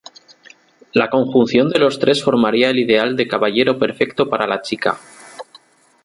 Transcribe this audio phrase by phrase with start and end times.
[0.93, 4.97] La conjunción de los tres formaría el ideal de caballero perfecto para la chica.